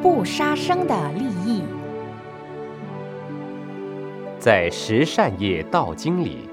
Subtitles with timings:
[0.00, 1.64] 不杀生的利益。
[4.38, 6.48] 在《十善业道经》里，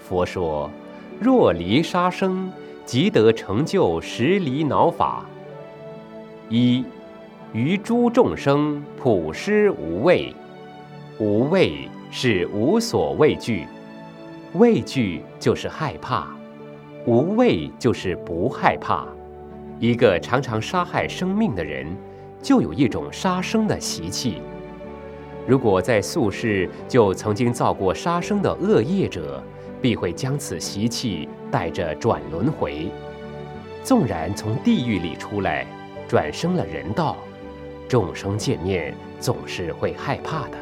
[0.00, 0.70] 佛说：
[1.20, 2.50] 若离杀生，
[2.86, 5.26] 即得成就十离恼法。
[6.48, 6.86] 一，
[7.52, 10.34] 于诸众生普施无畏。
[11.18, 13.66] 无畏是无所畏惧，
[14.54, 16.34] 畏惧就是害怕，
[17.04, 19.06] 无畏就是不害怕。
[19.78, 21.94] 一个常常杀害生命的人。
[22.42, 24.40] 就有一种杀生的习气。
[25.46, 29.42] 如果在宿世就曾经造过杀生的恶业者，
[29.80, 32.90] 必会将此习气带着转轮回。
[33.82, 35.64] 纵然从地狱里出来，
[36.08, 37.16] 转生了人道，
[37.88, 40.58] 众生见面总是会害怕的。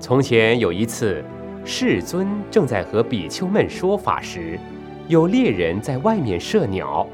[0.00, 1.24] 从前有一次，
[1.64, 4.58] 世尊正在和比丘们说法时，
[5.06, 7.06] 有猎人在外面射鸟。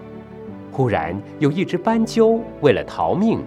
[0.73, 3.45] 忽然有一只斑鸠为了逃命，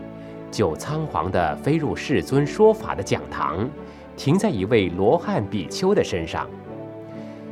[0.51, 3.67] 就仓皇地飞入世尊说法的讲堂，
[4.15, 6.47] 停在一位罗汉比丘的身上。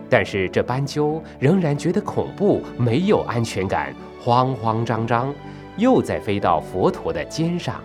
[0.07, 5.33] 但是这斑鸠仍然觉得恐怖，没有安全感，慌慌张张，
[5.75, 7.81] 又再飞到佛陀的肩上。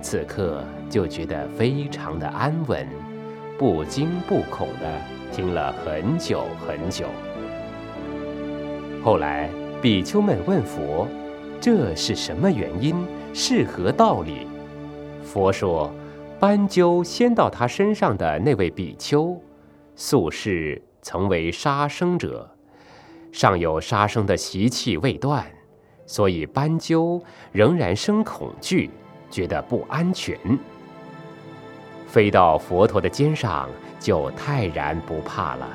[0.00, 2.86] 此刻就觉得非常的安稳，
[3.58, 5.00] 不惊不恐的
[5.32, 7.06] 听了很久很久。
[9.02, 9.50] 后来。
[9.82, 11.06] 比丘们问佛
[11.60, 12.96] ：“这是什么原因？
[13.34, 14.46] 是何道理？”
[15.22, 15.92] 佛说
[16.40, 19.38] ：“斑鸠先到他身上的那位比丘，
[19.94, 22.50] 素世曾为杀生者，
[23.30, 25.44] 尚有杀生的习气未断，
[26.06, 28.90] 所以斑鸠仍然生恐惧，
[29.30, 30.38] 觉得不安全。
[32.06, 33.68] 飞到佛陀的肩上，
[34.00, 35.68] 就泰然不怕了。”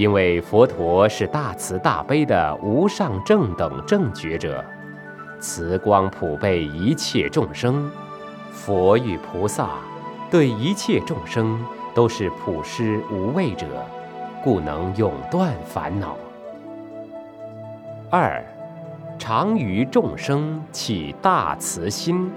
[0.00, 4.64] 因为佛陀是大慈大悲的无上正等正觉者，
[5.38, 7.90] 慈光普被一切众生，
[8.50, 9.72] 佛与菩萨
[10.30, 11.62] 对一切众生
[11.94, 13.66] 都是普施无畏者，
[14.42, 16.16] 故能永断烦恼。
[18.08, 18.42] 二，
[19.18, 22.32] 常于众生起大慈心。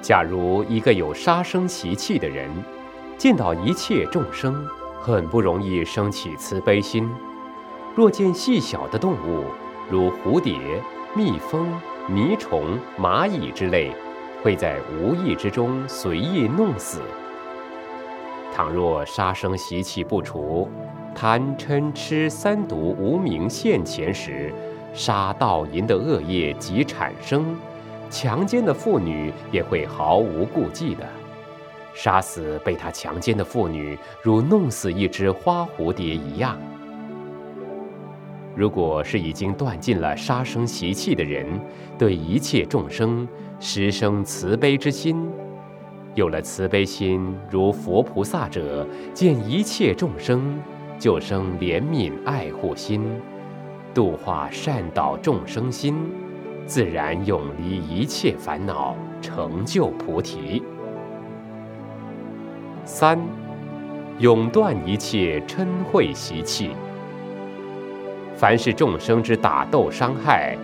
[0.00, 2.48] 假如一个有杀生习气的人，
[3.18, 4.64] 见到一切众生。
[5.02, 7.10] 很不容易生起慈悲心。
[7.96, 9.46] 若见细小的动物，
[9.90, 10.56] 如蝴蝶、
[11.12, 11.66] 蜜蜂、
[12.06, 13.90] 泥虫、蚂蚁之类，
[14.44, 17.00] 会在无意之中随意弄死。
[18.54, 20.70] 倘若杀生习气不除，
[21.16, 24.54] 贪嗔痴三毒无名现前时，
[24.94, 27.56] 杀盗淫的恶业即产生，
[28.08, 31.04] 强奸的妇女也会毫无顾忌的。
[31.94, 36.58] 杀死被他强奸的妇女，如弄死一只花蝴蝶一样。
[38.54, 41.46] 如果是已经断尽了杀生习气的人，
[41.98, 43.26] 对一切众生
[43.58, 45.26] 实生慈悲之心，
[46.14, 50.60] 有了慈悲心，如佛菩萨者，见一切众生
[50.98, 53.02] 就生怜悯爱护心，
[53.94, 55.96] 度化善导众生心，
[56.66, 60.62] 自然永离一切烦恼，成就菩提。
[62.84, 63.16] 三，
[64.18, 66.70] 永断一切嗔恚习气。
[68.36, 70.56] 凡是众生之打斗伤害，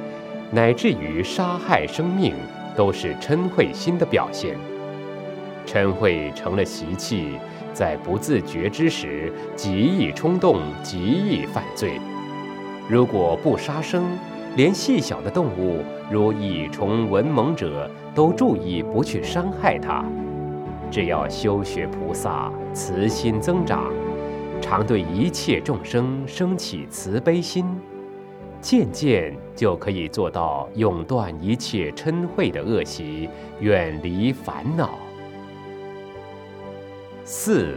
[0.51, 2.35] 乃至于杀害生命，
[2.77, 4.57] 都是嗔恚心的表现。
[5.65, 7.39] 嗔恚成了习气，
[7.73, 12.01] 在不自觉之时，极易冲动，极易犯罪。
[12.89, 14.03] 如果不杀生，
[14.57, 20.05] 连细小的动物，如蚁虫、蚊猛者，都注意不去伤害它。
[20.91, 23.93] 只要修学菩萨，慈心增长，
[24.61, 27.67] 常对一切众生升起慈悲心，
[28.61, 33.29] 渐渐就可以做到永断一切嗔恚的恶习，
[33.61, 34.99] 远离烦恼。
[37.25, 37.75] 四，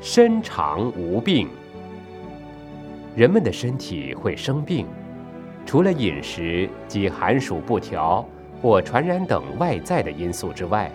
[0.00, 1.48] 身长无病。
[3.16, 4.86] 人们的身体会生病，
[5.64, 8.24] 除了饮食及寒暑不调
[8.60, 10.92] 或传染等外在的因素之外，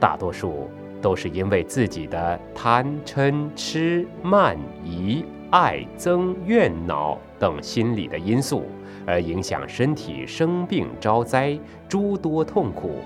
[0.00, 0.68] 大多数。
[1.00, 8.64] 都是因为自己的贪嗔痴慢疑爱憎怨恼等心理的因素，
[9.06, 11.58] 而影响身体生病招灾
[11.88, 12.96] 诸多痛苦。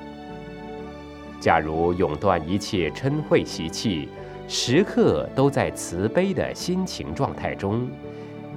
[1.39, 4.09] 假如永断一切嗔恚习气，
[4.49, 7.89] 时刻都在慈悲的心情状态中，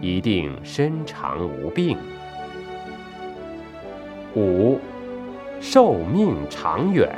[0.02, 1.98] 一定身长无病。
[4.36, 4.80] 五，
[5.60, 7.10] 寿命长远。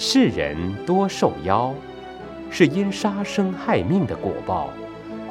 [0.00, 0.56] 世人
[0.86, 1.74] 多受妖，
[2.50, 4.70] 是因杀生害命的果报，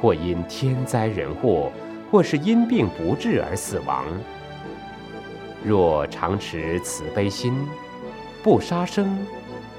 [0.01, 1.71] 或因天灾人祸，
[2.11, 4.03] 或是因病不治而死亡。
[5.63, 7.65] 若常持慈悲心，
[8.43, 9.17] 不杀生，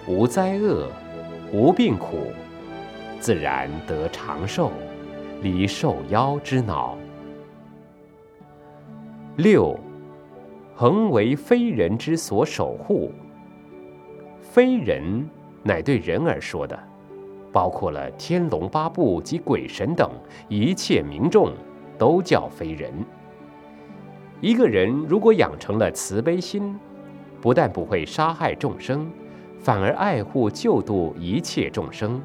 [0.06, 0.90] 无灾厄，
[1.52, 2.32] 无病苦，
[3.20, 4.73] 自然得长寿，
[5.43, 6.96] 离受夭之恼。
[9.37, 9.79] 六，
[10.75, 13.12] 恒为非人之所守护。
[14.58, 15.25] 非人，
[15.62, 16.76] 乃对人而说的，
[17.52, 20.10] 包括了天龙八部及鬼神等
[20.49, 21.52] 一切民众，
[21.96, 22.93] 都叫非人。
[24.40, 26.76] 一个人如果养成了慈悲心，
[27.40, 29.08] 不但不会杀害众生，
[29.60, 32.20] 反而爱护救度一切众生。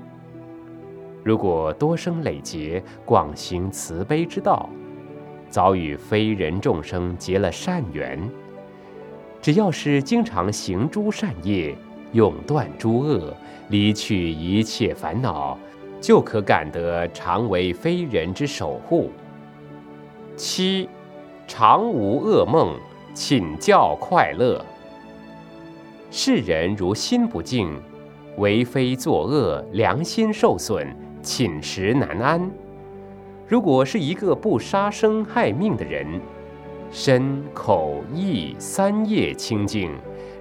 [1.24, 4.68] 如果多生累劫，广行慈悲之道，
[5.50, 8.20] 早与非人众生结了善缘。
[9.40, 11.76] 只要是经常行诸善业，
[12.14, 13.34] 永断诸恶，
[13.70, 15.58] 离去一切烦恼，
[16.00, 19.12] 就可感得常为非人之守护。
[20.36, 20.90] 七。
[21.46, 22.74] 常无噩梦，
[23.14, 24.66] 寝觉快乐。
[26.10, 27.78] 世人如心不静，
[28.38, 30.88] 为非作恶，良心受损，
[31.22, 32.50] 寝食难安。
[33.46, 36.22] 如果是一个不杀生害命的人，
[36.90, 39.92] 身口意三业清净，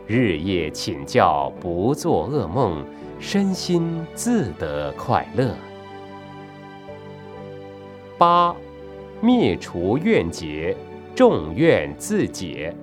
[0.06, 2.84] 日夜请教，不做噩梦，
[3.19, 5.54] 身心自得快乐。
[8.19, 8.54] 八，
[9.20, 10.76] 灭除怨结。
[11.14, 12.75] 众怨自解。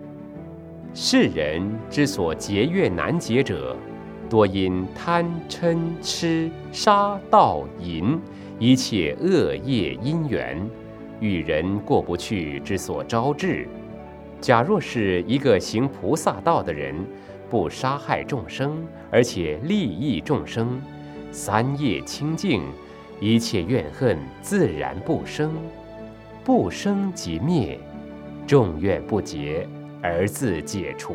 [0.94, 3.76] 世人之所结怨难解者，
[4.30, 8.20] 多因贪嗔痴杀盗淫
[8.60, 10.64] 一切恶业因缘，
[11.20, 13.68] 与人过不去之所招致。
[14.42, 16.96] 假若是一个行菩萨道的人，
[17.50, 18.78] 不杀害众生，
[19.12, 20.82] 而且利益众生，
[21.32, 22.62] 三业清净，
[23.20, 25.52] 一切怨恨自然不生，
[26.44, 27.78] 不生即灭。
[28.48, 29.68] 众怨不结
[30.02, 31.14] 而自解除。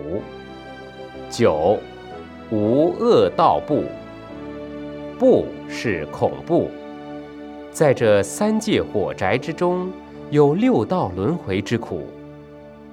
[1.31, 1.79] 九，
[2.50, 3.85] 无恶道不。
[5.19, 6.71] 不是恐怖。
[7.71, 9.91] 在这三界火宅之中，
[10.31, 12.06] 有六道轮回之苦。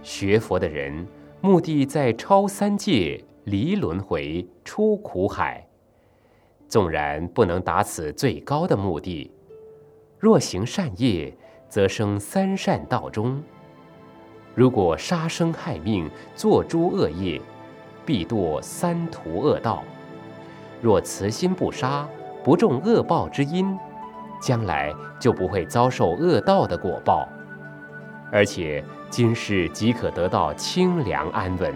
[0.03, 1.05] 学佛的人，
[1.41, 5.65] 目的在超三界，离轮回，出苦海。
[6.67, 9.29] 纵然不能达此最高的目的，
[10.17, 11.35] 若行善业，
[11.69, 13.41] 则生三善道中。
[14.55, 17.39] 如果杀生害命，作诸恶业，
[18.05, 19.83] 必堕三途恶道；
[20.81, 22.07] 若慈心不杀，
[22.43, 23.77] 不种恶报之因，
[24.41, 27.29] 将来就不会遭受恶道的果报，
[28.31, 31.75] 而且今世即可得到清凉安稳，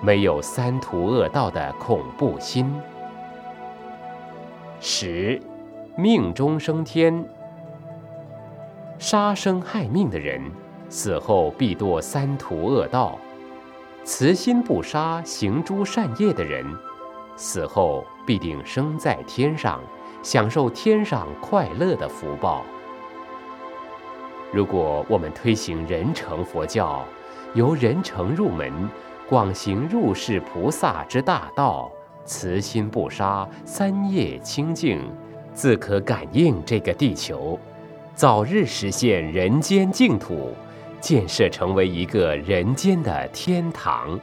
[0.00, 2.72] 没有三途恶道的恐怖心。
[4.78, 5.42] 十，
[5.96, 7.28] 命中升天，
[8.96, 10.40] 杀生害命的人。
[10.88, 13.18] 死后必堕三途恶道，
[14.04, 16.64] 慈心不杀、行诸善业的人，
[17.36, 19.80] 死后必定生在天上，
[20.22, 22.64] 享受天上快乐的福报。
[24.52, 27.04] 如果我们推行人成佛教，
[27.54, 28.72] 由人成入门，
[29.28, 31.90] 广行入世菩萨之大道，
[32.24, 35.00] 慈心不杀、三业清净，
[35.52, 37.58] 自可感应这个地球，
[38.14, 40.54] 早日实现人间净土。
[41.00, 44.18] 建设成为一个人间的天堂。